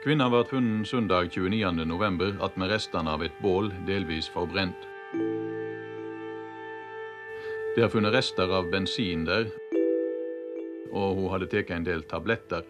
Kvinna 0.00 0.30
ble 0.32 0.46
funnet 0.48 0.88
søndag 0.88 1.26
29.11. 1.28 2.38
attmed 2.40 2.70
restene 2.72 3.12
av 3.12 3.20
et 3.20 3.34
bål 3.44 3.66
delvis 3.84 4.30
forbrent. 4.32 4.86
Det 7.74 7.84
er 7.84 7.90
funnet 7.92 8.14
rester 8.14 8.48
av 8.48 8.70
bensin 8.72 9.26
der, 9.28 9.50
og 10.88 11.20
hun 11.20 11.28
hadde 11.34 11.50
tatt 11.52 11.74
en 11.76 11.84
del 11.84 12.06
tabletter. 12.08 12.64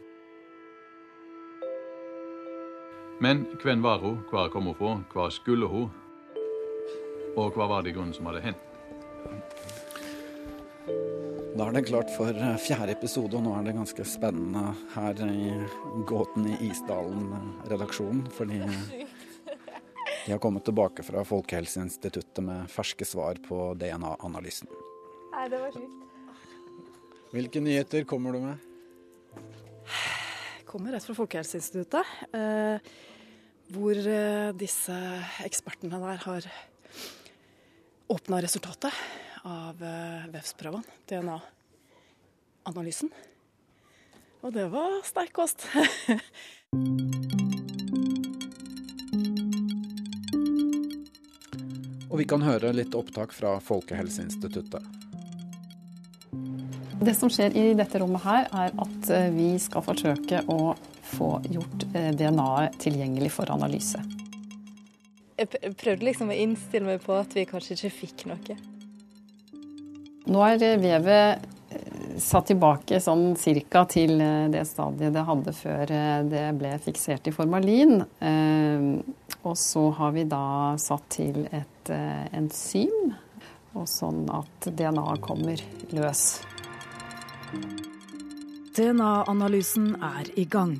Men 3.23 3.45
hvem 3.62 3.87
var 3.87 4.03
hun, 4.03 4.19
hvor 4.27 4.51
kom 4.51 4.67
hun 4.73 4.75
fra, 4.81 4.97
hvor 5.15 5.31
skulle 5.31 5.71
hun, 5.71 5.87
og 7.37 7.55
hva 7.55 7.71
var 7.77 7.87
det 7.87 7.95
grunnen 7.95 8.17
som 8.17 8.27
hadde 8.27 8.43
hendt? 8.49 8.70
Da 11.61 11.66
er 11.68 11.74
det 11.77 11.90
klart 11.90 12.08
for 12.08 12.32
eh, 12.32 12.54
fjerde 12.56 12.95
episode, 12.95 13.36
og 13.36 13.42
nå 13.45 13.50
er 13.52 13.66
det 13.66 13.74
ganske 13.77 14.04
spennende 14.09 14.70
her 14.95 15.18
i 15.29 15.50
Gåten 16.09 16.46
i 16.48 16.55
Isdalen-redaksjonen. 16.70 18.23
Fordi 18.32 18.62
de 18.64 20.32
har 20.32 20.41
kommet 20.41 20.65
tilbake 20.65 21.04
fra 21.04 21.20
Folkehelseinstituttet 21.28 22.41
med 22.46 22.65
ferske 22.73 23.04
svar 23.04 23.42
på 23.45 23.74
DNA-analysen. 23.77 24.73
Nei, 25.37 25.45
det 25.52 25.60
var 25.60 25.77
sjukt. 25.77 26.01
Hvilke 27.37 27.66
nyheter 27.68 28.09
kommer 28.09 28.32
du 28.32 28.40
med? 28.48 28.66
Jeg 29.84 30.68
kommer 30.73 30.96
rett 30.96 31.12
fra 31.12 31.20
Folkehelseinstituttet. 31.20 32.18
Eh, 32.40 32.92
hvor 33.77 34.06
eh, 34.16 34.52
disse 34.56 35.02
ekspertene 35.45 36.01
der 36.09 36.24
har 36.24 36.54
åpna 38.16 38.40
resultatet 38.48 39.20
av 39.47 39.83
eh, 39.83 40.29
vevsprøvene, 40.33 40.85
DNA-analysen. 41.11 43.11
Og 44.41 44.55
det 44.55 44.71
var 44.73 45.01
sterk 45.05 45.35
kost. 45.37 45.66
Og 52.10 52.19
vi 52.19 52.27
kan 52.27 52.43
høre 52.43 52.73
litt 52.74 52.95
opptak 52.99 53.32
fra 53.32 53.55
Folkehelseinstituttet. 53.63 54.82
Det 57.01 57.15
som 57.16 57.30
skjer 57.32 57.54
i 57.57 57.71
dette 57.79 58.01
rommet 58.02 58.25
her, 58.27 58.49
er 58.52 58.75
at 58.75 59.13
eh, 59.15 59.30
vi 59.32 59.54
skal 59.63 59.85
forsøke 59.87 60.43
å 60.52 60.75
få 61.15 61.30
gjort 61.49 61.87
eh, 61.95 62.10
DNA-et 62.16 62.77
tilgjengelig 62.82 63.30
for 63.38 63.52
analyse. 63.54 64.03
Jeg 65.41 65.72
prøvde 65.81 66.04
liksom 66.04 66.28
å 66.28 66.37
innstille 66.37 66.84
meg 66.84 67.00
på 67.00 67.15
at 67.16 67.32
vi 67.32 67.47
kanskje 67.49 67.78
ikke 67.78 67.94
fikk 68.03 68.27
noe. 68.28 68.56
Nå 70.31 70.42
er 70.47 70.60
vevet 70.78 71.42
eh, 71.75 72.19
satt 72.22 72.50
tilbake 72.53 73.00
sånn 73.03 73.32
cirka 73.38 73.82
til 73.91 74.20
eh, 74.22 74.47
det 74.53 74.62
stadiet 74.69 75.14
det 75.16 75.25
hadde 75.26 75.54
før 75.56 75.91
eh, 75.97 76.19
det 76.31 76.44
ble 76.60 76.76
fiksert 76.84 77.26
i 77.26 77.34
formalin. 77.34 78.04
Og 79.41 79.56
så 79.56 79.82
har 79.97 80.12
vi 80.14 80.26
da 80.28 80.76
satt 80.78 81.06
til 81.14 81.47
et 81.48 81.91
enzym, 82.36 83.14
og 83.72 83.86
sånn 83.88 84.26
at 84.36 84.69
DNA 84.76 85.14
kommer 85.25 85.62
løs. 85.97 86.25
DNA-analysen 88.76 89.94
er 89.97 90.28
i 90.38 90.44
gang. 90.44 90.76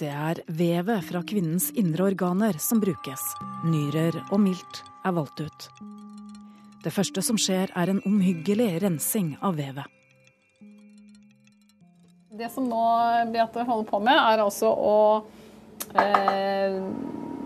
Det 0.00 0.08
er 0.08 0.40
vevet 0.48 1.04
fra 1.10 1.20
kvinnens 1.26 1.68
indre 1.76 2.08
organer 2.08 2.56
som 2.62 2.80
brukes. 2.80 3.28
Nyrer 3.68 4.22
og 4.30 4.40
milt 4.48 4.82
er 5.04 5.18
valgt 5.20 5.44
ut. 5.44 5.70
Det 6.84 6.92
første 6.94 7.22
som 7.26 7.38
skjer, 7.40 7.72
er 7.74 7.90
en 7.90 8.02
omhyggelig 8.06 8.70
rensing 8.84 9.32
av 9.42 9.56
vevet. 9.58 9.86
Det 12.38 12.46
som 12.54 12.68
nå 12.70 12.82
Beate 13.32 13.64
holder 13.66 13.88
på 13.88 13.98
med, 13.98 14.14
er 14.14 14.44
altså 14.44 14.70
å 14.70 14.98
eh, 15.98 16.76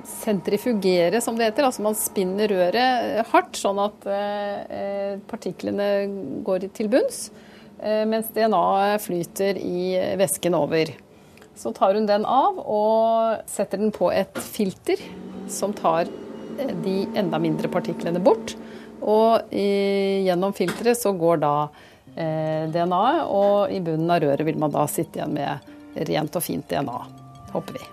sentrifugere, 0.04 1.20
som 1.24 1.38
det 1.38 1.48
heter. 1.48 1.64
Altså 1.64 1.84
man 1.86 1.96
spinner 1.96 2.52
røret 2.52 3.22
hardt, 3.30 3.56
sånn 3.56 3.80
at 3.80 4.04
eh, 4.10 5.14
partiklene 5.30 5.88
går 6.44 6.68
til 6.76 6.92
bunns. 6.92 7.30
Eh, 7.80 8.04
mens 8.06 8.28
DNA 8.34 8.98
flyter 9.02 9.58
i 9.58 9.96
væsken 10.20 10.58
over. 10.58 10.92
Så 11.56 11.72
tar 11.76 11.96
hun 11.96 12.08
den 12.08 12.26
av 12.28 12.60
og 12.60 13.48
setter 13.50 13.80
den 13.80 13.92
på 13.94 14.10
et 14.12 14.38
filter 14.44 15.00
som 15.52 15.72
tar 15.76 16.10
eh, 16.58 16.76
de 16.84 16.96
enda 17.18 17.40
mindre 17.42 17.72
partiklene 17.72 18.20
bort. 18.22 18.54
Og 19.02 19.54
i, 19.54 20.22
gjennom 20.26 20.54
filteret 20.56 20.98
så 20.98 21.12
går 21.18 21.42
da 21.42 21.54
eh, 22.14 22.68
DNA-et, 22.70 23.24
og 23.26 23.72
i 23.72 23.80
bunnen 23.82 24.12
av 24.12 24.22
røret 24.22 24.46
vil 24.46 24.60
man 24.62 24.74
da 24.74 24.86
sitte 24.90 25.20
igjen 25.20 25.34
med 25.34 26.06
rent 26.08 26.38
og 26.38 26.44
fint 26.44 26.68
DNA, 26.70 27.00
håper 27.52 27.76
vi. 27.76 27.84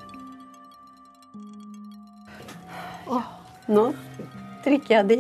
Åh, 3.09 3.30
nå 3.74 3.90
trykker 4.64 5.00
jeg 5.00 5.09
de 5.09 5.19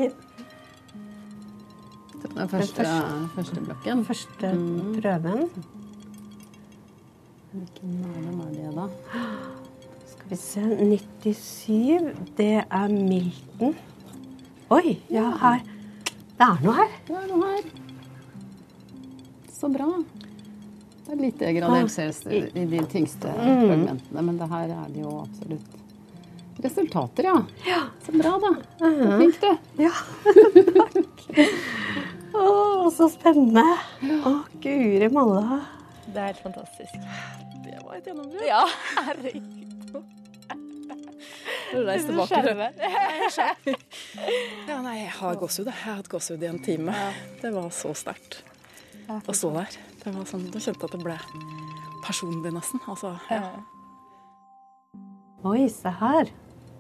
Den 2.29 2.47
første, 2.51 2.85
første 3.35 3.61
blokken. 3.65 4.03
Første 4.07 4.51
mm. 4.53 4.93
prøven. 5.01 5.47
Hvilken 7.51 7.95
medlem 8.03 8.41
er 8.45 8.51
det, 8.53 8.69
da? 8.77 8.85
Skal 10.11 10.29
vi 10.29 10.37
se 10.37 10.61
97. 11.25 12.11
Det 12.37 12.53
er 12.61 12.93
Milton. 12.93 13.73
Oi, 14.69 14.99
ja, 15.09 15.25
her. 15.41 15.65
Det 16.39 16.45
er 16.47 16.61
noe 16.63 16.73
her. 16.77 16.91
Det 17.03 17.15
er 17.19 17.27
noe 17.27 17.47
her. 17.51 17.65
Så 19.51 19.67
bra. 19.73 19.89
Det 21.03 21.11
er 21.11 21.19
litt 21.19 21.41
degradert 21.41 21.91
ses 21.91 22.21
i 22.31 22.63
de 22.69 22.79
tyngste 22.87 23.33
mm. 23.33 23.65
fragmentene, 23.65 24.23
men 24.23 24.37
det 24.39 24.47
her 24.53 24.71
er 24.77 24.87
det 24.93 25.03
jo 25.03 25.17
absolutt 25.25 25.75
resultater, 26.63 27.27
ja. 27.27 27.35
ja. 27.67 27.81
Så 28.05 28.15
bra, 28.15 28.37
da. 28.39 28.53
Så 28.79 28.91
flink, 29.17 29.41
du. 29.41 29.83
Ja, 29.83 29.91
takk. 30.79 31.25
Å, 32.39 32.45
så 32.95 33.09
spennende. 33.11 33.65
Å, 34.23 34.35
guri 34.63 35.09
malla. 35.11 35.63
Det 36.07 36.21
er 36.23 36.31
helt 36.31 36.45
fantastisk. 36.45 37.01
Det 37.65 37.81
var 37.83 37.99
et 37.99 38.07
gjennombrudd. 38.07 38.45
Ja, 38.47 38.63
herregud. 39.09 39.68
Du 41.69 41.77
reiser 41.85 42.07
tilbake. 42.09 42.39
ja, 44.69 44.77
nei, 44.81 44.95
jeg 45.03 45.11
har 45.19 45.33
gåsehud. 45.41 45.67
Jeg 45.69 45.81
har 45.83 45.95
hatt 45.99 46.09
gåsehud 46.11 46.41
i 46.43 46.47
en 46.49 46.61
time. 46.65 46.93
Det 47.41 47.51
var 47.53 47.69
så 47.75 47.89
sterkt 47.97 48.33
å 49.09 49.33
stå 49.35 49.49
der. 49.57 49.71
Det 50.03 50.09
var 50.15 50.25
sånn, 50.29 50.45
Da 50.53 50.59
kjente 50.61 50.81
jeg 50.85 50.89
at 50.89 50.95
det 50.97 51.03
ble 51.03 51.17
personlig, 52.05 52.51
nesten. 52.55 52.79
Altså, 52.89 53.09
ja. 53.29 53.41
Oi, 55.49 55.63
se 55.71 55.89
her. 56.01 56.25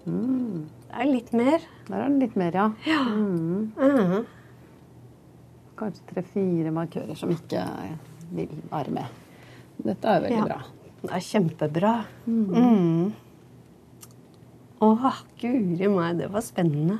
Mm. 0.09 0.67
Det 0.89 0.95
er 1.03 1.07
litt 1.09 1.31
mer. 1.37 1.59
Der 1.87 1.97
er 2.01 2.09
det 2.09 2.19
litt 2.25 2.35
mer, 2.39 2.53
ja. 2.55 2.67
ja. 2.87 3.01
Mm. 3.05 3.71
Mm. 3.77 4.25
Kanskje 5.79 6.01
tre-fire 6.09 6.71
markører 6.75 7.15
som 7.19 7.29
ikke 7.33 7.61
vil 8.35 8.53
være 8.71 8.91
med. 8.99 9.07
Dette 9.79 10.05
er 10.11 10.19
veldig 10.25 10.41
ja. 10.41 10.45
bra. 10.49 10.59
Det 10.99 11.11
er 11.15 11.23
kjempebra. 11.23 11.93
Mm. 12.27 13.13
Å, 14.79 14.89
guri 15.41 15.87
meg, 15.91 16.19
det 16.21 16.29
var 16.31 16.43
spennende. 16.45 16.99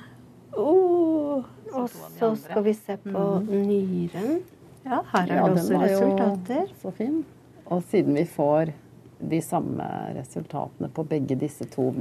Oh, 0.59 1.45
og 1.71 1.85
så 1.89 2.33
skal 2.35 2.65
vi 2.65 2.73
se 2.75 2.97
på 2.99 3.21
mm. 3.45 3.45
nyren. 3.53 4.41
Ja, 4.83 4.99
her 5.13 5.29
er 5.29 5.37
ja, 5.37 5.45
det 5.47 5.61
også 5.61 5.79
resultater. 5.83 6.73
Så 6.81 6.91
fin. 6.97 7.21
Og 7.69 7.83
siden 7.87 8.17
vi 8.17 8.25
får 8.27 8.73
de 9.19 9.39
samme 9.43 9.85
resultatene 10.15 10.89
på 10.91 11.05
begge 11.07 11.37
disse 11.39 11.67
to 11.71 11.91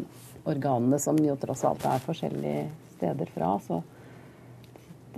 organene, 0.48 0.98
som 1.02 1.18
jo 1.22 1.36
tross 1.38 1.62
alt 1.68 1.86
er 1.86 2.02
forskjellige 2.02 2.66
steder 2.96 3.30
fra, 3.34 3.52
så 3.62 3.82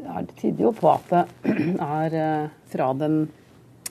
er 0.01 0.29
det 0.29 0.37
tyder 0.41 0.67
jo 0.67 0.75
på 0.77 0.93
at 0.93 1.09
det 1.13 1.25
er 2.03 2.21
eh, 2.21 2.53
fra 2.73 2.93
den 3.01 3.19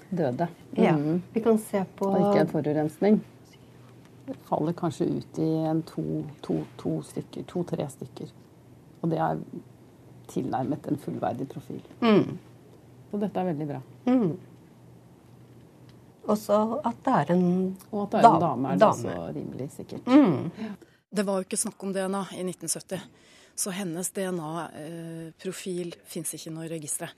døde. 0.09 0.49
Mm. 0.73 0.83
Ja, 0.83 0.95
vi 1.33 1.45
kan 1.45 1.57
se 1.61 1.81
på 1.97 2.09
Og 2.09 2.21
ikke 2.29 2.45
en 2.45 2.53
forurensning 2.53 3.21
faller 4.49 4.75
kanskje 4.77 5.07
ut 5.09 5.39
i 5.39 5.49
en 5.69 5.81
to, 5.87 6.03
to, 6.45 6.61
to 6.77 6.99
stykker, 7.05 7.45
to-tre 7.49 7.87
stykker. 7.89 8.31
Og 9.01 9.11
det 9.11 9.19
er 9.23 9.41
tilnærmet 10.29 10.87
en 10.87 10.99
fullverdig 11.01 11.47
profil. 11.49 11.81
Mm. 12.03 12.37
Så 13.09 13.19
dette 13.21 13.41
er 13.41 13.49
veldig 13.49 13.67
bra. 13.69 13.81
Mm. 14.09 14.33
Også 16.29 16.59
at 16.85 16.99
det 17.05 17.15
er 17.15 17.31
en 17.33 17.47
Og 17.89 18.03
at 18.03 18.11
det 18.11 18.19
er 18.21 18.27
en 18.29 18.43
dame, 18.43 18.67
er 18.67 18.77
det 18.77 18.85
dame. 18.85 19.15
også 19.15 19.33
rimelig 19.39 19.69
sikkert. 19.73 20.07
Mm. 20.07 20.75
Det 21.09 21.25
var 21.25 21.39
jo 21.39 21.47
ikke 21.47 21.57
snakk 21.57 21.83
om 21.83 21.93
DNA 21.93 22.21
i 22.37 22.43
1970. 22.45 23.07
Så 23.59 23.73
hennes 23.75 24.11
DNA-profil 24.15 25.95
fins 26.07 26.33
ikke 26.33 26.51
i 26.63 26.69
registeret. 26.71 27.15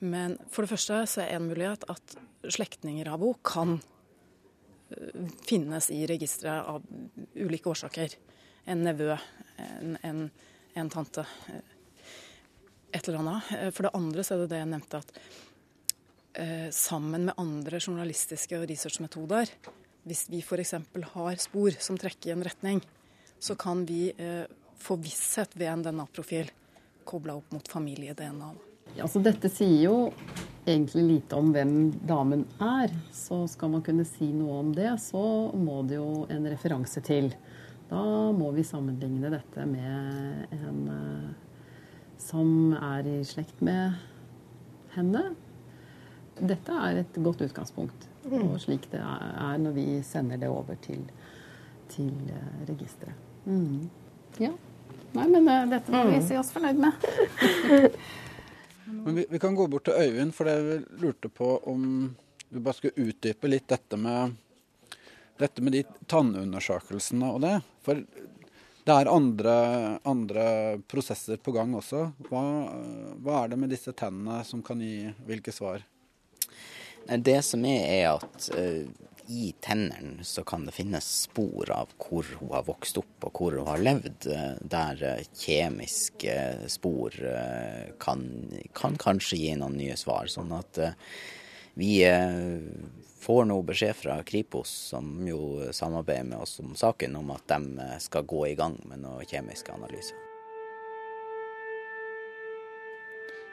Men 0.00 0.38
for 0.48 0.62
det 0.62 0.70
første 0.70 1.02
så 1.10 1.24
er 1.24 1.36
en 1.36 1.50
mulighet 1.50 1.84
at 1.90 2.16
slektninger 2.48 3.10
av 3.12 3.20
henne 3.20 3.34
kan 3.44 3.80
finnes 5.46 5.90
i 5.94 6.02
registeret 6.08 6.68
av 6.68 6.82
ulike 7.34 7.70
årsaker. 7.72 8.16
En 8.70 8.82
nevø, 8.86 9.16
en, 9.58 9.96
en, 10.02 10.24
en, 10.74 10.90
tante, 10.92 11.24
et 12.92 13.08
eller 13.08 13.22
annet. 13.22 13.52
For 13.74 13.86
det 13.86 13.94
andre 13.98 14.24
så 14.26 14.36
er 14.36 14.44
det 14.44 14.50
det 14.52 14.62
jeg 14.62 14.70
nevnte, 14.72 15.02
at 15.02 15.14
eh, 16.42 16.68
sammen 16.74 17.28
med 17.30 17.38
andre 17.40 17.80
journalistiske 17.82 18.58
og 18.58 18.68
researchmetoder, 18.70 19.54
Hvis 20.02 20.24
vi 20.26 20.40
f.eks. 20.42 20.74
har 21.14 21.36
spor 21.38 21.76
som 21.78 21.94
trekker 21.94 22.30
i 22.30 22.32
en 22.34 22.42
retning, 22.42 22.80
så 23.38 23.54
kan 23.54 23.84
vi 23.86 24.10
eh, 24.10 24.50
få 24.82 24.96
visshet 24.98 25.54
ved 25.54 25.68
en 25.70 25.84
DNA-profil 25.86 26.50
kobla 27.06 27.36
opp 27.38 27.52
mot 27.54 27.68
familie-DNA. 27.68 28.50
Altså, 28.98 29.22
dette 29.22 29.50
sier 29.50 29.86
jo 29.86 29.96
egentlig 30.66 31.04
lite 31.04 31.36
om 31.36 31.50
hvem 31.54 31.74
damen 32.06 32.44
er. 32.62 32.92
Så 33.12 33.46
skal 33.50 33.72
man 33.72 33.82
kunne 33.86 34.06
si 34.08 34.30
noe 34.34 34.60
om 34.62 34.72
det, 34.76 34.90
så 35.02 35.24
må 35.58 35.82
det 35.88 35.98
jo 35.98 36.24
en 36.30 36.46
referanse 36.50 37.02
til. 37.04 37.32
Da 37.90 38.02
må 38.32 38.52
vi 38.56 38.64
sammenligne 38.64 39.32
dette 39.32 39.66
med 39.68 40.54
en 40.56 40.82
uh, 40.88 41.30
som 42.22 42.72
er 42.78 43.08
i 43.10 43.18
slekt 43.26 43.60
med 43.64 43.98
henne. 44.94 45.26
Dette 46.38 46.78
er 46.86 47.02
et 47.02 47.20
godt 47.20 47.42
utgangspunkt. 47.44 48.08
Mm. 48.24 48.46
Og 48.46 48.60
slik 48.62 48.86
det 48.92 49.02
er 49.02 49.58
når 49.60 49.74
vi 49.76 49.86
sender 50.06 50.40
det 50.40 50.48
over 50.48 50.78
til, 50.84 51.02
til 51.92 52.14
uh, 52.30 52.62
registeret. 52.70 53.30
Mm. 53.44 53.90
Ja. 54.40 54.54
Nei, 55.12 55.26
men 55.28 55.44
uh, 55.44 55.68
dette 55.68 55.92
må 55.92 56.06
vi 56.08 56.20
mm. 56.22 56.26
si 56.30 56.38
oss 56.40 56.54
fornøyd 56.54 56.80
med. 56.80 57.10
men 58.92 59.14
vi, 59.18 59.26
vi, 59.30 59.40
kan 59.42 59.56
gå 59.56 59.66
bort 59.72 59.88
til 59.88 59.98
Øyvind, 59.98 60.34
for 60.36 60.50
jeg 60.50 60.82
lurte 61.00 61.30
på 61.32 61.54
om 61.70 61.84
du 62.48 62.60
bare 62.60 62.76
skulle 62.76 63.08
utdype 63.08 63.48
litt 63.48 63.68
dette 63.72 63.96
med, 63.96 64.34
dette 65.40 65.64
med 65.64 65.76
de 65.76 65.82
tannundersøkelsene 66.10 67.30
og 67.32 67.40
det. 67.46 67.54
For 67.86 68.02
det 68.82 68.96
er 68.96 69.08
andre, 69.08 69.54
andre 70.08 70.44
prosesser 70.90 71.38
på 71.40 71.54
gang 71.54 71.72
også. 71.78 72.08
Hva, 72.28 72.42
hva 73.22 73.38
er 73.40 73.52
det 73.52 73.58
med 73.62 73.72
disse 73.72 73.94
tennene 73.96 74.42
som 74.44 74.60
kan 74.66 74.82
gi 74.82 75.06
hvilke 75.28 75.54
svar? 75.54 75.84
Det 77.02 77.38
som 77.46 77.64
er, 77.66 77.86
er 77.88 78.08
at 78.12 78.48
uh, 78.54 79.11
i 79.28 79.54
tennene 79.60 80.24
så 80.24 80.44
kan 80.44 80.66
det 80.66 80.74
finnes 80.76 81.06
spor 81.22 81.70
av 81.70 81.92
hvor 81.98 82.26
hun 82.38 82.50
har 82.52 82.64
vokst 82.66 82.98
opp 83.00 83.26
og 83.28 83.38
hvor 83.38 83.56
hun 83.58 83.68
har 83.68 83.82
levd, 83.82 84.26
eh, 84.26 84.56
der 84.60 85.04
eh, 85.06 85.26
kjemiske 85.38 86.36
spor 86.72 87.16
eh, 87.16 87.92
kan, 88.02 88.24
kan 88.74 88.98
kanskje 89.00 89.38
gi 89.40 89.54
noen 89.58 89.78
nye 89.78 89.96
svar. 89.96 90.30
Sånn 90.32 90.52
at 90.56 90.80
vi 91.78 92.02
får 93.22 93.46
nå 93.48 93.54
beskjed 93.64 93.96
fra 93.96 94.18
Kripos, 94.28 94.72
som 94.92 95.14
jo 95.24 95.70
samarbeider 95.72 96.26
med 96.34 96.42
oss 96.44 96.58
om 96.60 96.74
saken, 96.76 97.16
om 97.16 97.30
at 97.32 97.46
de 97.48 97.86
skal 98.04 98.26
gå 98.28 98.42
i 98.50 98.58
gang 98.58 98.76
med 98.90 99.00
noen 99.06 99.24
kjemiske 99.24 99.72
analyser. 99.72 100.18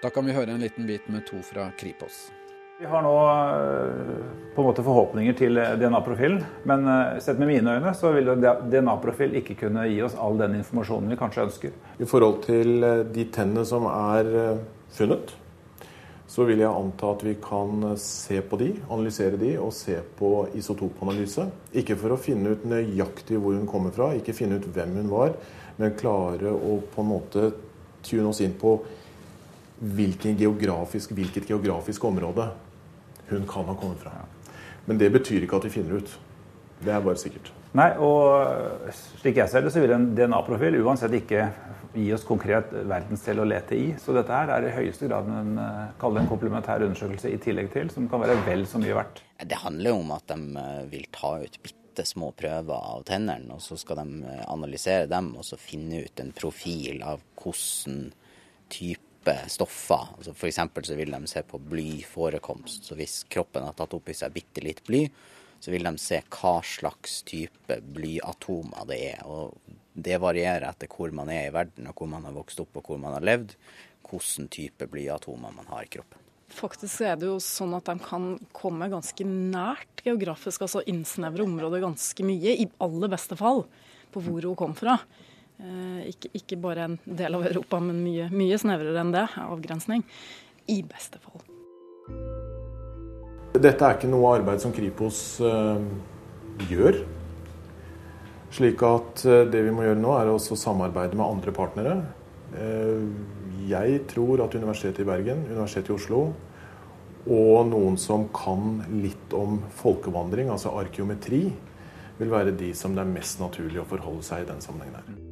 Da 0.04 0.12
kan 0.12 0.28
vi 0.28 0.36
høre 0.36 0.52
en 0.52 0.62
liten 0.64 0.88
bit 0.88 1.08
med 1.08 1.26
to 1.28 1.40
fra 1.44 1.70
Kripos. 1.80 2.28
Vi 2.80 2.86
har 2.86 3.02
nå 3.04 3.14
eh, 3.30 4.54
på 4.56 4.62
en 4.62 4.68
måte 4.70 4.84
forhåpninger 4.86 5.34
til 5.36 5.58
DNA-profilen, 5.60 6.38
men 6.64 6.86
eh, 6.88 7.18
sett 7.20 7.36
med 7.42 7.50
mine 7.50 7.74
øyne 7.76 7.92
så 7.92 8.14
vil 8.16 8.30
DNA-profil 8.40 9.34
ikke 9.36 9.58
kunne 9.66 9.84
gi 9.90 9.98
oss 10.06 10.16
all 10.16 10.38
den 10.40 10.56
informasjonen 10.62 11.12
vi 11.12 11.18
kanskje 11.20 11.44
ønsker. 11.44 11.74
I 12.00 12.08
forhold 12.08 12.38
til 12.46 12.86
eh, 12.88 13.02
de 13.04 13.26
tennene 13.36 13.66
som 13.68 13.84
er 13.90 14.30
funnet, 14.96 15.34
så 16.32 16.46
vil 16.48 16.64
jeg 16.64 16.70
anta 16.72 17.10
at 17.18 17.26
vi 17.28 17.34
kan 17.44 17.84
se 18.00 18.40
på 18.48 18.62
de, 18.64 18.70
analysere 18.88 19.42
de 19.44 19.52
og 19.60 19.76
se 19.76 19.98
på 20.22 20.32
isotopanalyse. 20.62 21.50
Ikke 21.84 22.00
for 22.00 22.16
å 22.16 22.22
finne 22.30 22.56
ut 22.56 22.64
nøyaktig 22.64 23.42
hvor 23.44 23.60
hun 23.60 23.68
kommer 23.68 23.92
fra, 23.92 24.14
ikke 24.16 24.38
finne 24.40 24.62
ut 24.62 24.70
hvem 24.72 24.96
hun 25.02 25.12
var, 25.12 25.36
men 25.84 26.00
klare 26.00 26.56
å 26.56 26.80
på 26.96 27.04
en 27.04 27.12
måte 27.12 27.52
tune 28.08 28.32
oss 28.32 28.40
inn 28.40 28.56
på 28.56 28.78
geografisk, 29.84 31.12
hvilket 31.12 31.52
geografisk 31.52 32.08
område 32.08 32.48
hun 33.32 33.48
kan 33.50 33.70
ha 33.70 33.78
kommet 33.78 34.04
fra. 34.04 34.14
Men 34.90 35.00
det 35.00 35.12
betyr 35.14 35.46
ikke 35.46 35.60
at 35.60 35.68
de 35.68 35.74
finner 35.74 36.02
ut. 36.02 36.14
Det 36.80 36.94
er 36.94 37.02
bare 37.04 37.20
sikkert. 37.20 37.52
Nei, 37.78 37.92
og 38.02 38.90
slik 39.20 39.38
jeg 39.38 39.52
ser 39.52 39.62
det, 39.62 39.74
så 39.74 39.84
vil 39.84 39.94
en 39.94 40.08
DNA-profil 40.18 40.80
uansett 40.82 41.14
ikke 41.20 41.50
gi 41.94 42.08
oss 42.14 42.24
konkret 42.26 42.72
verdensdel 42.72 43.42
å 43.44 43.48
lete 43.50 43.78
i. 43.78 43.88
Så 44.02 44.14
dette 44.16 44.34
her 44.34 44.52
er 44.56 44.68
i 44.68 44.74
høyeste 44.74 45.10
grad 45.10 45.28
en, 45.30 45.58
eh, 45.58 46.06
en 46.22 46.30
komplementær 46.30 46.86
undersøkelse 46.86 47.34
i 47.34 47.38
tillegg 47.42 47.72
til, 47.74 47.90
som 47.90 48.08
kan 48.10 48.22
være 48.22 48.38
vel 48.46 48.66
så 48.66 48.82
mye 48.82 48.96
verdt. 48.98 49.22
Det 49.46 49.58
handler 49.58 49.92
jo 49.92 50.00
om 50.00 50.12
at 50.12 50.28
de 50.28 50.40
eh, 50.64 50.86
vil 50.90 51.06
ta 51.12 51.36
ut 51.42 51.60
bitte 51.62 52.06
små 52.06 52.32
prøver 52.32 52.74
av 52.74 53.04
tennene, 53.06 53.54
og 53.54 53.62
så 53.62 53.78
skal 53.78 54.02
de 54.04 54.24
eh, 54.26 54.46
analysere 54.48 55.10
dem 55.10 55.36
og 55.36 55.46
så 55.46 55.60
finne 55.60 56.06
ut 56.06 56.20
en 56.20 56.32
profil 56.32 57.04
av 57.04 57.22
hvordan 57.42 58.12
type 58.70 59.09
type 59.30 59.50
stoffer. 59.50 60.08
Altså 60.18 60.34
for 60.34 60.84
så 60.84 60.96
vil 60.96 61.12
de 61.12 61.28
se 61.28 61.44
på 61.44 61.60
blyforekomst. 61.60 62.86
Så 62.86 62.96
hvis 62.96 63.24
kroppen 63.30 63.64
har 63.64 63.74
tatt 63.74 63.94
opp 63.94 64.10
i 64.10 64.14
seg 64.14 64.34
bitte 64.34 64.64
litt 64.64 64.84
bly, 64.88 65.08
så 65.60 65.72
vil 65.72 65.84
de 65.84 65.98
se 66.00 66.22
hva 66.24 66.60
slags 66.64 67.22
type 67.28 67.80
blyatomer 67.82 68.88
det 68.88 69.00
er. 69.14 69.26
Og 69.28 69.58
det 69.94 70.20
varierer 70.22 70.70
etter 70.70 70.90
hvor 70.92 71.12
man 71.12 71.30
er 71.30 71.50
i 71.50 71.54
verden, 71.54 71.90
og 71.90 71.98
hvor 71.98 72.10
man 72.10 72.26
har 72.26 72.36
vokst 72.36 72.60
opp 72.64 72.80
og 72.80 72.88
hvor 72.88 73.02
man 73.02 73.18
har 73.18 73.26
levd, 73.26 73.56
hvilken 74.10 74.48
type 74.50 74.88
blyatomer 74.90 75.54
man 75.54 75.68
har 75.70 75.86
i 75.86 75.92
kroppen. 75.92 76.26
Faktisk 76.50 77.04
er 77.06 77.20
det 77.20 77.28
jo 77.28 77.36
sånn 77.44 77.76
at 77.78 77.86
de 77.86 78.00
kan 78.02 78.32
komme 78.58 78.88
ganske 78.90 79.26
nært 79.28 80.02
geografisk, 80.02 80.64
altså 80.66 80.82
innsnevre 80.90 81.46
området 81.46 81.84
ganske 81.84 82.26
mye, 82.26 82.56
i 82.56 82.66
aller 82.82 83.12
beste 83.12 83.38
fall, 83.38 83.68
på 84.10 84.24
hvor 84.26 84.48
hun 84.48 84.58
kom 84.58 84.74
fra. 84.74 84.96
Eh, 85.60 86.08
ikke, 86.14 86.30
ikke, 86.38 86.58
bare 86.62 86.86
en 86.88 86.98
del 87.04 87.36
av 87.36 87.44
Europa, 87.50 87.82
men 87.84 88.00
mye, 88.00 88.30
mye 88.32 88.58
snevrere 88.60 89.02
enn 89.02 89.12
det, 89.12 89.26
avgrensning. 89.44 90.06
I 90.72 90.80
beste 90.88 91.20
fall. 91.20 91.44
Dette 93.60 93.84
er 93.84 93.98
ikke 93.98 94.12
noe 94.12 94.38
arbeid 94.38 94.62
som 94.64 94.72
Kripos 94.72 95.20
uh, 95.42 95.82
gjør. 96.70 97.02
Slik 98.56 98.84
at 98.86 99.26
uh, 99.26 99.42
det 99.50 99.66
vi 99.66 99.74
må 99.74 99.84
gjøre 99.84 100.00
nå, 100.00 100.14
er 100.16 100.32
også 100.32 100.56
samarbeide 100.60 101.18
med 101.18 101.26
andre 101.28 101.56
partnere. 101.56 101.98
Jeg 103.70 103.98
tror 104.10 104.42
at 104.42 104.56
Universitetet 104.58 105.04
i 105.04 105.06
Bergen, 105.06 105.44
Universitetet 105.52 105.92
i 105.92 105.98
Oslo 106.00 106.22
og 107.30 107.68
noen 107.70 107.98
som 108.02 108.26
kan 108.34 108.80
litt 108.90 109.36
om 109.38 109.60
folkevandring, 109.84 110.50
altså 110.50 110.74
arkeometri, 110.82 111.44
vil 112.18 112.34
være 112.34 112.58
de 112.58 112.74
som 112.74 112.98
det 112.98 113.06
er 113.06 113.18
mest 113.18 113.44
naturlig 113.44 113.84
å 113.84 113.90
forholde 113.92 114.26
seg 114.26 114.48
i 114.48 114.50
den 114.50 114.66
sammenhengen 114.66 114.98
her. 115.04 115.29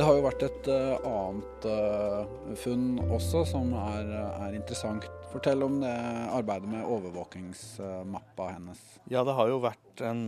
Det 0.00 0.06
har 0.08 0.16
jo 0.16 0.22
vært 0.24 0.42
et 0.46 0.68
uh, 0.72 1.02
annet 1.04 1.64
uh, 1.68 2.54
funn 2.56 2.84
også 3.12 3.42
som 3.50 3.74
er, 3.76 4.06
er, 4.16 4.54
interessant. 4.56 5.04
Fortell 5.28 5.60
om 5.66 5.74
det 5.82 5.90
arbeidet 6.32 6.70
med 6.72 6.86
overvåkingsmappa 6.88 8.46
hennes. 8.54 8.80
Ja, 9.12 9.26
det 9.28 9.34
har 9.36 9.50
jo 9.52 9.60
vært 9.60 10.00
en 10.08 10.24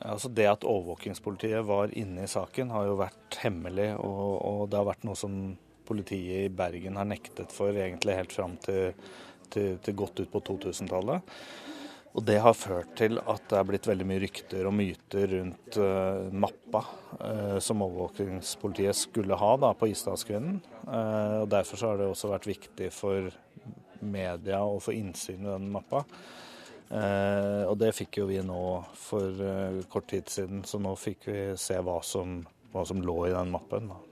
Altså 0.00 0.28
Det 0.32 0.46
at 0.48 0.64
overvåkingspolitiet 0.64 1.64
var 1.68 1.92
inne 1.96 2.24
i 2.24 2.28
saken, 2.28 2.70
har 2.72 2.86
jo 2.88 3.00
vært 3.00 3.40
hemmelig. 3.40 3.88
Og, 4.00 4.28
og, 4.36 4.60
det 4.68 4.78
har 4.80 4.86
vært 4.88 5.08
noe 5.08 5.16
som 5.16 5.34
politiet 5.88 6.46
i 6.50 6.52
Bergen 6.52 7.00
har 7.00 7.08
nektet 7.08 7.52
for 7.52 7.72
egentlig 7.72 8.16
helt 8.16 8.36
fram 8.36 8.60
til, 8.64 8.92
til, 9.52 9.80
til 9.84 9.98
godt 10.04 10.20
ut 10.20 10.32
på 10.32 10.44
2000-tallet. 10.52 11.36
Og 12.10 12.24
det 12.26 12.40
har 12.42 12.56
ført 12.58 12.96
til 12.98 13.20
at 13.22 13.44
det 13.50 13.58
er 13.58 13.66
blitt 13.68 13.86
veldig 13.86 14.06
mye 14.08 14.22
rykter 14.24 14.66
og 14.66 14.74
myter 14.74 15.30
rundt 15.36 15.78
uh, 15.78 16.26
mappa 16.34 16.82
uh, 17.20 17.58
som 17.62 17.84
overvåkingspolitiet 17.86 18.98
skulle 18.98 19.38
ha 19.38 19.52
da, 19.62 19.70
på 19.78 19.92
Isdalskvinnen. 19.92 20.58
Uh, 20.88 21.44
og 21.44 21.48
Derfor 21.54 21.78
så 21.78 21.92
har 21.92 22.00
det 22.00 22.10
også 22.10 22.32
vært 22.32 22.50
viktig 22.50 22.90
for 22.94 23.30
media 24.02 24.58
å 24.64 24.80
få 24.82 24.96
innsyn 24.96 25.44
i 25.44 25.50
den 25.52 25.70
mappa. 25.70 26.06
og 27.68 27.74
det 27.78 27.92
fikk 27.94 28.16
jo 28.22 28.24
vi 28.30 28.40
nå 28.42 28.62
for 28.96 29.42
kort 29.92 30.08
tid 30.10 30.32
siden, 30.32 30.64
så 30.64 30.80
nå 30.80 30.94
fikk 30.96 31.28
vi 31.28 31.42
se 31.60 31.76
hva 31.84 31.98
som, 32.02 32.40
hva 32.72 32.86
som 32.88 33.04
lå 33.04 33.26
i 33.28 33.34
den 33.36 33.52
mappen. 33.52 33.92
da. 33.92 34.09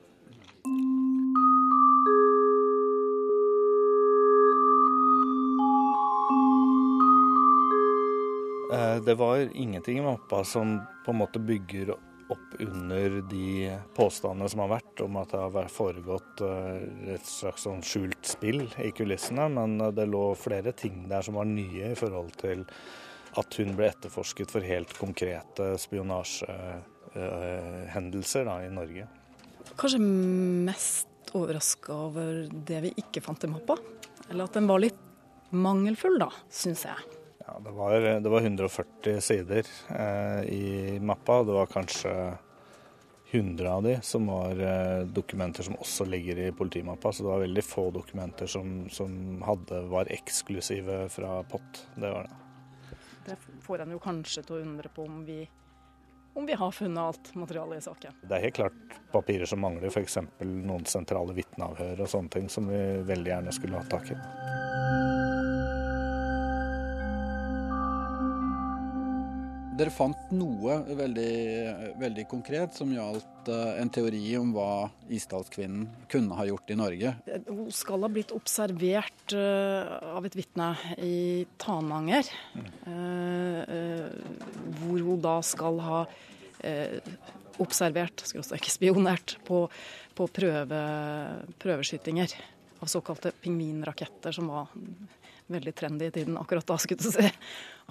Det 9.05 9.15
var 9.19 9.57
ingenting 9.57 9.99
i 9.99 10.03
mappa 10.03 10.45
som 10.45 10.81
på 11.05 11.15
en 11.15 11.23
måte 11.23 11.39
bygger 11.39 11.95
opp 12.29 12.55
under 12.59 13.23
de 13.31 13.79
påstandene 13.97 14.49
som 14.49 14.61
har 14.65 14.69
vært 14.77 15.01
om 15.05 15.17
at 15.21 15.31
det 15.33 15.41
har 15.41 15.69
foregått 15.73 16.41
eh, 16.45 16.77
et 17.15 17.27
slags 17.27 17.63
sånn 17.65 17.83
skjult 17.85 18.27
spill 18.29 18.75
i 18.85 18.91
kulissene, 18.97 19.49
men 19.53 19.81
eh, 19.81 19.93
det 19.97 20.07
lå 20.11 20.35
flere 20.39 20.73
ting 20.77 21.09
der 21.09 21.23
som 21.25 21.35
var 21.41 21.47
nye 21.49 21.85
i 21.93 21.99
forhold 21.99 22.33
til 22.41 22.61
at 23.39 23.55
hun 23.61 23.77
ble 23.79 23.87
etterforsket 23.89 24.51
for 24.53 24.61
helt 24.65 24.93
konkrete 24.99 25.79
spionasjehendelser 25.81 28.45
i 28.65 28.71
Norge. 28.75 29.05
Kanskje 29.79 30.01
mest 30.01 31.09
overraska 31.37 31.93
over 32.09 32.29
det 32.51 32.81
vi 32.87 32.91
ikke 33.05 33.21
fant 33.25 33.45
i 33.45 33.49
mappa? 33.53 33.75
Eller 34.29 34.45
at 34.45 34.55
den 34.57 34.69
var 34.69 34.79
litt 34.83 35.01
mangelfull, 35.55 36.19
da, 36.21 36.29
syns 36.53 36.85
jeg. 36.89 37.18
Ja, 37.49 37.61
det, 37.65 37.71
var, 37.71 38.01
det 38.21 38.29
var 38.29 38.41
140 38.41 39.21
sider 39.21 39.67
eh, 39.89 40.43
i 40.53 40.99
mappa. 41.01 41.43
Det 41.43 41.53
var 41.53 41.67
kanskje 41.67 42.13
100 43.31 43.73
av 43.73 43.83
de 43.83 43.95
som 44.03 44.27
var 44.27 44.61
eh, 44.61 45.07
dokumenter 45.07 45.63
som 45.63 45.77
også 45.77 46.05
ligger 46.05 46.39
i 46.39 46.53
politimappa. 46.53 47.13
Så 47.13 47.23
det 47.23 47.29
var 47.29 47.41
veldig 47.41 47.65
få 47.65 47.91
dokumenter 47.91 48.47
som, 48.47 48.91
som 48.91 49.43
hadde, 49.43 49.81
var 49.89 50.13
eksklusive 50.13 51.09
fra 51.09 51.43
POT. 51.43 51.87
Det 51.95 52.11
var 52.11 52.29
det. 52.29 52.37
Det 53.31 53.41
får 53.65 53.81
en 53.81 53.97
jo 53.97 54.03
kanskje 54.03 54.45
til 54.45 54.59
å 54.59 54.63
undre 54.67 54.93
på 54.93 55.09
om 55.09 55.25
vi, 55.25 55.41
om 56.37 56.45
vi 56.49 56.57
har 56.57 56.73
funnet 56.73 57.01
alt 57.01 57.35
materialet 57.37 57.81
i 57.81 57.89
saken. 57.89 58.23
Det 58.29 58.37
er 58.37 58.45
helt 58.45 58.61
klart 58.61 58.97
papirer 59.13 59.49
som 59.49 59.65
mangler, 59.65 59.89
f.eks. 59.89 60.21
noen 60.45 60.85
sentrale 60.85 61.37
vitneavhør 61.37 62.05
og 62.05 62.13
sånne 62.13 62.37
ting 62.37 62.53
som 62.53 62.69
vi 62.69 62.83
veldig 63.09 63.39
gjerne 63.39 63.57
skulle 63.57 63.81
hatt 63.81 63.93
tak 63.97 64.13
i. 64.13 64.68
Dere 69.79 69.93
fant 69.95 70.31
noe 70.35 70.81
veldig, 70.99 71.33
veldig 72.01 72.25
konkret 72.27 72.75
som 72.75 72.91
gjaldt 72.91 73.51
eh, 73.53 73.77
en 73.79 73.91
teori 73.95 74.23
om 74.41 74.51
hva 74.57 74.89
Isdalskvinnen 75.15 75.85
kunne 76.11 76.35
ha 76.35 76.47
gjort 76.49 76.73
i 76.75 76.77
Norge. 76.81 77.13
Hun 77.47 77.69
skal 77.75 78.03
ha 78.03 78.11
blitt 78.11 78.35
observert 78.35 79.37
eh, 79.39 79.93
av 80.17 80.27
et 80.27 80.35
vitne 80.35 80.73
i 80.99 81.47
Tananger. 81.63 82.27
eh, 82.91 84.03
hvor 84.81 85.07
hun 85.07 85.23
da 85.23 85.39
skal 85.47 85.79
ha 85.87 86.03
observert, 87.63 88.25
ikke 88.35 88.73
spionert, 88.73 89.37
på, 89.47 89.61
på 90.19 90.27
prøve, 90.35 90.81
prøveskytinger 91.63 92.35
av 92.83 92.91
såkalte 92.91 93.31
pingvinraketter, 93.45 94.35
som 94.35 94.51
var 94.51 94.75
veldig 95.53 95.75
trendy 95.75 96.09
i 96.09 96.15
tiden 96.15 96.39
akkurat 96.41 96.67
da, 96.67 96.79
skulle 96.81 97.03
du 97.03 97.11
si. 97.13 97.29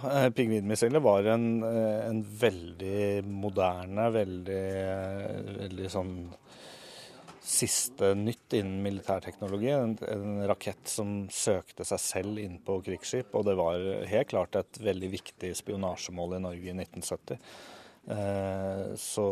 Eh, 0.04 0.30
pingvinmissilet 0.30 1.02
var 1.02 1.26
en, 1.34 1.64
eh, 1.64 2.08
en, 2.10 2.24
veldig 2.40 3.24
moderne, 3.26 4.10
veldig, 4.14 4.66
eh, 4.82 5.40
veldig 5.64 5.90
sånn 5.90 6.12
siste 7.42 8.12
nytt 8.14 8.54
innen 8.60 8.84
militærteknologi. 8.84 9.72
En, 9.72 9.96
en, 10.08 10.44
rakett 10.48 10.92
som 10.92 11.30
søkte 11.32 11.86
seg 11.88 12.00
selv 12.04 12.44
inn 12.44 12.60
på 12.60 12.82
krigsskip. 12.86 13.34
Og 13.34 13.48
det 13.48 13.56
var 13.58 13.80
helt 14.12 14.30
klart 14.30 14.60
et 14.60 14.80
veldig 14.84 15.10
viktig 15.16 15.56
spionasjemål 15.56 16.36
i 16.38 16.44
Norge 16.46 16.70
i 16.70 16.76
1970. 16.76 17.42
så, 18.96 19.24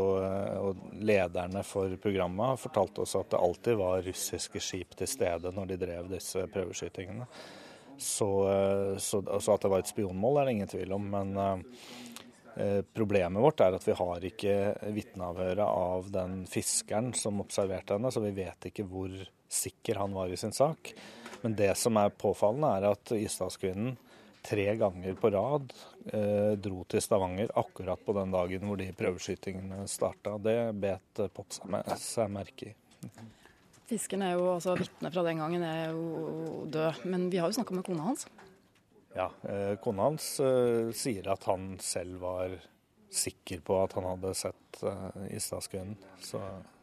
og 0.59 0.79
lederne 0.99 1.61
for 1.63 1.93
programmet 2.03 2.59
fortalte 2.59 3.05
også 3.05 3.21
at 3.21 3.29
det 3.31 3.39
alltid 3.39 3.77
var 3.79 4.01
russiske 4.03 4.59
skip 4.59 4.97
til 4.99 5.07
stede 5.07 5.53
når 5.55 5.69
de 5.69 5.77
drev 5.79 6.09
disse 6.11 6.43
prøveskytingene. 6.51 7.27
Så, 7.97 8.29
eh, 8.51 8.97
så, 8.97 9.21
altså 9.23 9.55
at 9.55 9.65
det 9.65 9.71
var 9.71 9.83
et 9.83 9.91
spionmål 9.91 10.41
er 10.41 10.47
det 10.47 10.55
ingen 10.57 10.71
tvil 10.71 10.95
om. 10.97 11.09
Men 11.13 11.35
eh, 11.41 12.81
problemet 12.95 13.43
vårt 13.43 13.63
er 13.65 13.77
at 13.77 13.87
vi 13.87 13.97
har 13.99 14.29
ikke 14.31 14.55
vitneavhøret 14.95 15.65
av 15.65 16.09
den 16.13 16.43
fiskeren 16.49 17.13
som 17.17 17.43
observerte 17.43 17.97
henne, 17.97 18.11
så 18.11 18.23
vi 18.23 18.35
vet 18.35 18.69
ikke 18.71 18.87
hvor 18.89 19.13
sikker 19.51 20.01
han 20.01 20.15
var 20.15 20.31
i 20.31 20.39
sin 20.39 20.55
sak. 20.55 20.93
Men 21.43 21.55
det 21.57 21.75
som 21.77 21.97
er 22.01 22.15
påfallende, 22.15 22.71
er 22.73 22.89
at 22.95 23.15
Isdalskvinnen 23.15 23.95
tre 24.45 24.75
ganger 24.77 25.13
på 25.17 25.29
rad 25.33 25.73
eh, 26.13 26.51
dro 26.61 26.83
til 26.89 27.01
Stavanger 27.01 27.53
akkurat 27.57 28.01
på 28.05 28.13
den 28.17 28.33
dagen 28.33 28.67
hvor 28.69 28.77
de 28.77 28.91
prøveskytingene 28.97 29.87
starta. 29.89 30.37
Det 30.41 30.59
bet 30.77 31.25
Pott 31.33 31.57
seg 32.01 32.29
merke 32.33 32.71
i. 32.71 32.75
Fisken 33.85 34.23
er 34.25 34.33
jo, 34.33 34.47
altså 34.55 34.73
Vitnet 34.79 35.13
fra 35.13 35.23
den 35.27 35.41
gangen 35.43 35.63
er 35.65 35.91
jo 35.93 36.65
død, 36.73 37.03
men 37.05 37.27
vi 37.29 37.37
har 37.37 37.51
jo 37.51 37.57
snakka 37.59 37.75
med 37.77 37.85
kona 37.85 38.07
hans. 38.07 38.25
Ja, 39.15 39.29
eh, 39.47 39.75
kona 39.83 40.09
hans 40.09 40.39
eh, 40.43 40.89
sier 40.97 41.29
at 41.31 41.45
han 41.47 41.75
selv 41.83 42.19
var 42.23 42.55
sikker 43.13 43.61
på 43.63 43.77
at 43.83 43.93
han 43.95 44.07
hadde 44.09 44.33
sett 44.35 44.81
eh, 44.83 45.35
Isdalskvinnen. 45.37 45.95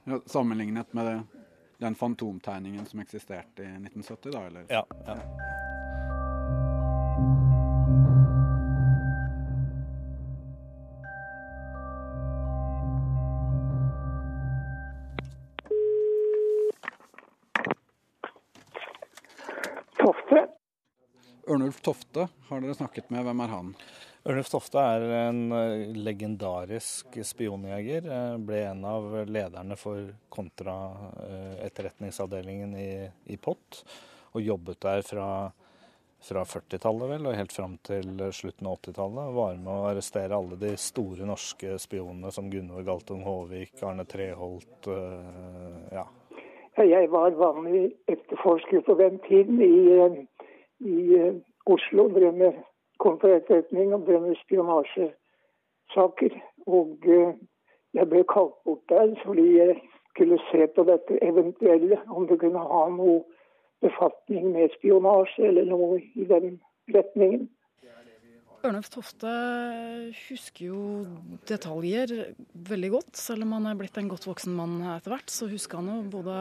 Ja, 0.06 0.20
sammenlignet 0.30 0.94
med 0.96 1.10
det, 1.10 1.44
den 1.82 1.98
fantomtegningen 1.98 2.86
som 2.86 3.02
eksisterte 3.02 3.66
i 3.66 3.74
1970, 3.82 4.30
da? 4.30 4.46
eller? 4.46 4.70
Ja. 4.70 4.86
ja. 5.06 5.18
Ørnulf 21.50 21.80
Tofte 21.82 22.28
har 22.48 22.60
dere 22.62 22.74
snakket 22.74 23.10
med. 23.10 23.24
Hvem 23.26 23.40
er 23.42 23.48
han? 23.50 23.74
Ørnulf 24.22 24.46
Tofte 24.52 24.78
er 24.78 25.00
en 25.24 25.52
eh, 25.56 25.88
legendarisk 25.98 27.06
spionjeger. 27.26 28.06
Eh, 28.06 28.36
ble 28.46 28.60
en 28.68 28.84
av 28.86 29.26
lederne 29.26 29.76
for 29.78 30.14
kontraetterretningsavdelingen 30.32 32.76
i, 32.78 33.10
i 33.34 33.36
POT. 33.36 33.84
Og 34.32 34.42
jobbet 34.46 34.80
der 34.86 35.02
fra, 35.06 35.50
fra 36.22 36.44
40-tallet 36.46 37.10
vel, 37.16 37.26
og 37.26 37.36
helt 37.36 37.52
fram 37.52 37.78
til 37.84 38.32
slutten 38.32 38.66
av 38.70 38.76
80-tallet. 38.78 39.34
Var 39.38 39.54
med 39.58 39.72
å 39.74 39.86
arrestere 39.90 40.36
alle 40.38 40.56
de 40.60 40.76
store 40.80 41.24
norske 41.28 41.78
spionene 41.82 42.30
som 42.32 42.50
Gunvor 42.50 42.82
Galtung 42.86 43.22
Håvik, 43.26 43.82
Arne 43.82 44.04
Treholt, 44.08 44.86
uh, 44.88 45.76
ja. 45.92 46.06
Jeg 46.76 47.10
var 47.12 47.30
vanlig 47.36 47.92
etterforsker 48.08 48.80
på 48.80 48.94
den 48.94 49.18
tiden 49.28 49.60
i 49.60 50.26
i 50.82 51.14
eh, 51.14 51.34
Oslo 51.66 52.08
drev 52.08 52.34
med 52.34 52.52
kontraetterretning 52.98 53.94
og 53.94 54.06
drev 54.06 54.20
med 54.22 54.36
spionasjesaker. 54.44 56.30
Og 56.66 56.98
eh, 57.06 57.34
jeg 57.94 58.08
ble 58.08 58.24
kalt 58.34 58.56
bort 58.64 58.84
der 58.88 59.14
fordi 59.24 59.46
jeg 59.58 59.76
skulle 60.14 60.38
se 60.50 60.66
på 60.74 60.82
dette 60.88 61.24
eventuelle, 61.24 62.00
om 62.10 62.26
det 62.28 62.40
kunne 62.40 62.58
ha 62.58 62.88
noe 62.90 63.22
befatning 63.82 64.52
med 64.52 64.68
spionasje 64.76 65.42
eller 65.48 65.64
noe 65.70 66.00
i 66.14 66.24
den 66.24 66.60
retningen. 66.94 67.48
Ørnulf 68.62 68.92
Tofte 68.94 69.30
husker 70.28 70.68
jo 70.68 70.80
detaljer 71.50 72.12
veldig 72.68 72.90
godt. 72.94 73.16
Selv 73.18 73.42
om 73.42 73.56
han 73.56 73.66
er 73.66 73.78
blitt 73.78 73.96
en 73.98 74.10
godt 74.10 74.28
voksen 74.28 74.54
mann 74.54 74.76
etter 74.94 75.16
hvert, 75.16 75.32
så 75.34 75.48
husker 75.50 75.80
han 75.80 75.90
jo 75.90 75.96
både 76.12 76.36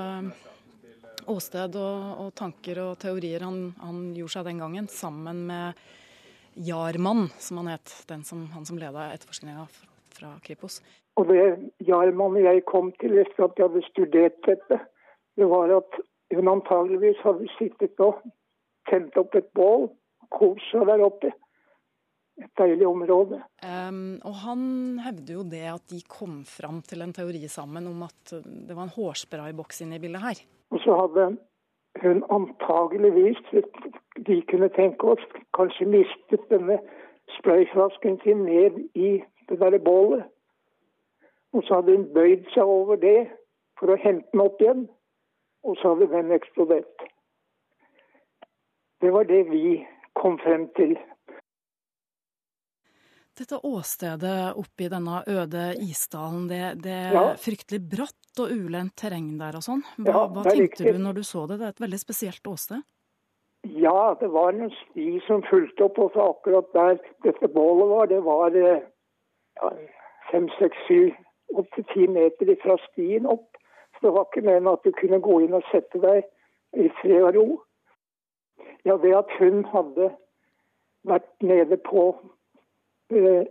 åsted 1.31 1.77
og, 1.81 2.21
og, 2.21 2.29
tanker 2.37 2.81
og 2.83 2.91
teorier 3.01 3.41
han, 3.45 3.71
han, 3.81 4.03
gjorde 4.17 4.35
seg 4.35 4.47
den 4.51 4.61
gangen, 4.61 4.89
sammen 4.91 5.43
med 5.49 5.81
Jarmann, 6.67 7.29
som 7.41 7.61
han 7.61 7.73
het, 7.73 7.93
som, 8.27 8.45
han 8.53 8.69
som 8.69 8.77
leda 8.77 9.09
etterforskninga 9.15 9.65
fra 10.13 10.35
Kripos. 10.45 10.81
Og 11.17 11.29
det 11.31 11.41
Jarmann 11.87 12.37
jeg 12.41 12.65
kom 12.69 12.93
til 13.01 13.17
etter 13.21 13.47
at 13.47 13.57
jeg 13.57 13.69
hadde 13.69 13.85
studert 13.89 14.41
dette, 14.45 14.81
det 15.41 15.49
var 15.49 15.73
at 15.81 16.01
hun 16.35 16.53
antageligvis 16.53 17.21
hadde 17.25 17.49
sittet 17.57 18.03
og 18.03 18.21
tent 18.89 19.17
opp 19.17 19.33
et 19.35 19.49
bål, 19.57 19.89
kost 20.29 20.69
seg 20.69 20.85
der 20.85 21.01
oppe. 21.09 21.33
Et 22.39 22.51
deilig 22.57 22.88
område. 22.88 23.41
Um, 23.61 24.17
og 24.25 24.35
han 24.45 24.61
hevder 25.03 25.33
jo 25.35 25.43
det 25.51 25.65
at 25.67 25.83
de 25.91 26.00
kom 26.09 26.41
fram 26.47 26.79
til 26.81 27.03
en 27.03 27.13
teori 27.13 27.43
sammen 27.51 27.89
om 27.91 28.05
at 28.07 28.31
det 28.31 28.75
var 28.75 28.88
en 28.88 28.95
hårsprayboks 28.95 29.83
inne 29.83 30.00
i 30.00 30.03
bildet 30.03 30.23
her. 30.23 30.41
Og 30.71 30.79
så 30.85 30.95
hadde 30.95 31.27
hun 32.01 32.23
antageligvis, 32.31 33.41
de 34.27 34.41
kunne 34.50 34.69
tenke 34.77 35.11
oss, 35.13 35.23
kanskje 35.53 35.89
mistet 35.91 36.47
denne 36.50 36.79
sprayflasken 37.38 38.19
sin 38.23 38.45
ned 38.47 38.79
i 38.95 39.11
det 39.50 39.59
derre 39.59 39.79
bålet. 39.79 40.23
Og 41.53 41.63
så 41.67 41.81
hadde 41.81 41.97
hun 41.97 42.13
bøyd 42.13 42.47
seg 42.53 42.63
over 42.63 42.95
det 42.95 43.27
for 43.79 43.91
å 43.91 44.00
hente 44.00 44.27
den 44.31 44.43
opp 44.45 44.61
igjen, 44.61 44.85
og 45.67 45.77
så 45.77 45.93
hadde 45.93 46.09
den 46.13 46.31
eksplodert. 46.31 47.07
Det 49.01 49.11
var 49.13 49.27
det 49.27 49.43
vi 49.50 49.81
kom 50.15 50.38
frem 50.39 50.67
til. 50.77 50.95
Dette 53.41 53.57
åstedet 53.65 54.53
oppe 54.53 54.83
i 54.86 54.89
denne 54.91 55.24
øde 55.25 55.62
isdalen, 55.81 56.43
det, 56.45 56.60
det 56.83 56.93
er 56.93 57.15
ja. 57.15 57.21
fryktelig 57.41 57.79
bratt 57.89 58.41
og 58.43 58.51
ulendt 58.53 58.93
terreng 59.01 59.31
der 59.39 59.55
og 59.57 59.63
sånn. 59.65 59.79
Hva, 59.98 60.12
ja, 60.12 60.19
hva 60.29 60.43
tenkte 60.45 60.83
riktig. 60.83 60.91
du 60.93 61.00
når 61.01 61.15
du 61.17 61.21
så 61.25 61.48
det? 61.50 61.57
Det 61.57 61.65
er 61.65 61.74
et 61.74 61.81
veldig 61.81 62.00
spesielt 62.03 62.50
åsted? 62.51 62.83
Ja, 63.81 64.13
det 64.19 64.29
var 64.36 64.53
en 64.53 64.69
sti 64.75 65.07
som 65.25 65.41
fulgte 65.50 65.88
opp. 65.88 65.98
Og 66.03 66.13
så 66.13 66.27
akkurat 66.36 66.69
der 66.77 67.00
dette 67.25 67.50
bålet 67.55 67.89
var, 67.89 68.12
det 68.12 68.19
var 68.27 68.57
eh, 68.62 68.83
ja, 69.57 69.71
fem, 70.29 70.45
seks, 70.60 70.83
syv, 70.86 71.17
åtte, 71.57 71.86
ti 71.95 72.05
meter 72.13 72.51
fra 72.62 72.75
stien 72.91 73.25
opp. 73.25 73.57
Så 73.95 74.05
det 74.05 74.12
var 74.19 74.27
ikke 74.29 74.43
meningen 74.45 74.69
at 74.75 74.86
du 74.86 74.93
kunne 74.98 75.21
gå 75.25 75.39
inn 75.48 75.57
og 75.57 75.65
sette 75.71 76.01
deg 76.03 76.29
i 76.77 76.91
fred 77.01 77.25
og 77.31 77.39
ro. 77.39 77.48
Ja, 78.86 79.00
det 79.01 79.15
at 79.17 79.33
hun 79.39 79.65
hadde 79.74 80.12
vært 81.10 81.33
nede 81.41 81.81
på 81.89 82.12
eh, 83.15 83.47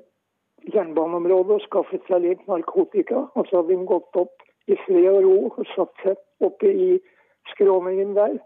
jernbaneområdet 0.74 1.56
og 1.56 1.66
skaffet 1.66 2.06
seg 2.08 2.24
litt 2.26 2.46
narkotika, 2.50 3.26
og 3.34 3.48
så 3.48 3.60
hadde 3.60 3.76
hun 3.78 3.88
gått 3.88 4.20
opp 4.20 4.46
i 4.70 4.76
fred 4.84 5.08
og 5.10 5.24
ro 5.24 5.36
og 5.50 5.66
satt 5.74 6.04
seg 6.04 6.46
oppe 6.46 6.70
i 6.70 6.90
skråningen 7.54 8.14
der 8.18 8.38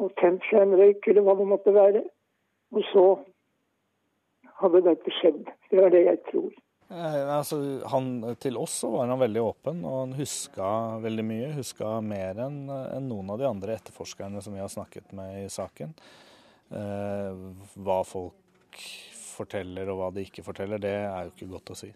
og 0.00 0.12
tent 0.20 0.44
seg 0.48 0.64
en 0.64 0.76
røyk 0.78 1.06
eller 1.10 1.26
hva 1.26 1.36
det 1.38 1.48
måtte 1.50 1.74
være. 1.74 2.02
Og 2.72 2.84
så 2.88 3.06
hadde 4.62 4.84
dette 4.86 5.14
skjedd. 5.18 5.42
Det 5.70 5.82
er 5.82 5.92
det 5.92 6.04
jeg 6.06 6.20
tror. 6.30 6.52
Eh, 6.92 7.20
altså, 7.36 7.58
han, 7.92 8.08
til 8.40 8.58
oss 8.60 8.78
så 8.82 8.90
var 8.94 9.08
han 9.10 9.20
veldig 9.20 9.42
åpen, 9.44 9.84
og 9.88 9.98
han 10.00 10.16
huska 10.16 10.68
veldig 11.04 11.24
mye. 11.28 11.52
Huska 11.58 11.94
mer 12.04 12.40
enn 12.46 12.64
en 12.72 13.08
noen 13.08 13.32
av 13.34 13.40
de 13.40 13.48
andre 13.48 13.76
etterforskerne 13.78 14.42
som 14.44 14.56
vi 14.56 14.62
har 14.62 14.72
snakket 14.72 15.12
med 15.16 15.44
i 15.44 15.48
saken. 15.52 15.94
Eh, 16.72 17.44
hva 17.84 18.00
folk 18.08 18.84
forteller 19.32 19.90
og 19.90 19.98
hva 19.98 20.12
de 20.14 20.24
ikke 20.26 20.44
forteller, 20.46 20.80
det 20.82 20.94
er 21.00 21.26
jo 21.26 21.34
ikke 21.34 21.50
godt 21.56 21.74
å 21.74 21.78
si. 21.82 21.90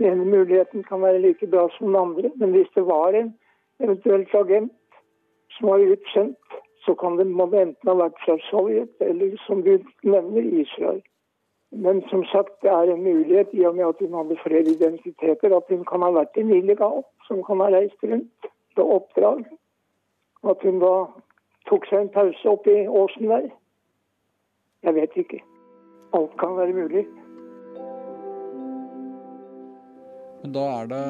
Den 0.00 0.08
ene 0.10 0.26
muligheten 0.26 0.84
kan 0.88 1.02
være 1.04 1.20
like 1.22 1.46
bra 1.46 1.68
som 1.76 1.92
den 1.92 2.00
andre, 2.00 2.32
men 2.40 2.56
hvis 2.56 2.70
det 2.74 2.86
var 2.88 3.14
en 3.14 3.34
eventuelt 3.82 4.34
agent 4.34 4.72
som 5.56 5.68
var 5.68 5.84
utsendt 5.84 6.60
så 6.84 6.94
kan 6.94 7.16
det, 7.16 7.26
må 7.26 7.46
enten 7.46 7.90
ha 7.90 7.94
vært 7.98 8.18
fra 8.24 8.36
Sovjet 8.48 9.04
eller, 9.06 9.34
som 9.46 9.62
du 9.62 9.76
nevner, 10.02 10.46
Israel. 10.62 11.02
Men 11.72 12.02
som 12.10 12.24
sagt, 12.28 12.58
det 12.64 12.70
er 12.70 12.90
en 12.92 13.04
mulighet, 13.04 13.52
i 13.52 13.64
og 13.64 13.76
med 13.76 13.86
at 13.86 14.00
hun 14.02 14.16
hadde 14.18 14.40
flere 14.42 14.74
identiteter, 14.74 15.54
at 15.56 15.70
hun 15.70 15.84
kan 15.88 16.04
ha 16.04 16.10
vært 16.18 16.36
en 16.36 16.50
illegal 16.52 17.04
som 17.28 17.40
kan 17.46 17.62
ha 17.64 17.70
reist 17.72 18.02
rundt 18.04 18.50
på 18.76 18.88
oppdrag. 18.96 19.44
At 20.50 20.66
hun 20.66 20.82
da 20.82 20.94
tok 21.70 21.86
seg 21.88 22.04
en 22.04 22.12
pause 22.14 22.48
oppe 22.48 22.74
i 22.82 22.86
åsen 22.88 23.28
der. 23.30 23.50
Jeg 24.82 24.96
vet 24.98 25.18
ikke. 25.24 25.42
Alt 26.16 26.34
kan 26.40 26.56
være 26.58 26.74
mulig. 26.76 27.04
Men 30.42 30.54
da 30.56 30.62
er 30.80 30.88
det 30.90 31.02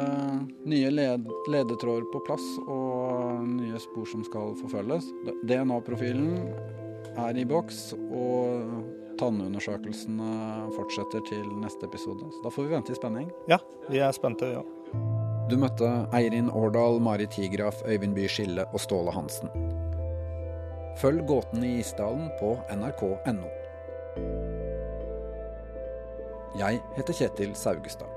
nye 0.69 0.91
led 0.93 1.29
ledetråder 1.49 2.05
på 2.13 2.21
plass 2.27 2.45
og 2.67 3.47
nye 3.49 3.81
spor 3.81 4.05
som 4.11 4.25
skal 4.29 4.53
forfølges. 4.61 5.09
DNA-profilen 5.49 6.35
er 7.17 7.41
i 7.41 7.47
boks, 7.49 7.95
og 8.13 9.17
tannundersøkelsene 9.21 10.69
fortsetter 10.77 11.25
til 11.29 11.49
neste 11.63 11.89
episode. 11.89 12.29
Så 12.29 12.45
da 12.45 12.53
får 12.53 12.69
vi 12.69 12.75
vente 12.77 12.93
i 12.93 12.99
spenning. 13.01 13.33
Ja, 13.49 13.59
vi 13.89 14.05
er 14.05 14.13
spente, 14.17 14.53
ja. 14.53 14.63
Du 15.49 15.57
møtte 15.61 15.89
Eirin 16.17 16.53
Årdal, 16.53 17.01
Mari 17.01 17.27
Tigraf, 17.33 17.83
Øyvind 17.89 18.15
By 18.17 18.29
Skille 18.29 18.69
og 18.73 18.81
Ståle 18.81 19.13
Hansen. 19.17 19.49
Følg 21.01 21.27
Gåten 21.27 21.65
i 21.65 21.79
Isdalen 21.81 22.29
på 22.41 22.55
nrk.no. 22.77 23.51
Jeg 26.59 26.81
heter 26.97 27.17
Kjetil 27.17 27.55
Saugestad. 27.57 28.12